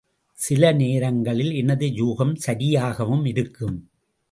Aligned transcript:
சில 0.37 0.71
நேரங்களில் 0.71 1.51
எனது 1.51 1.87
யூகம் 1.93 2.33
சரியாகவும் 2.47 3.25
இருக்கும். 3.25 3.77